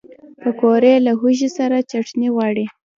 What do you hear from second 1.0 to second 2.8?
له هوږې سره چټني غواړي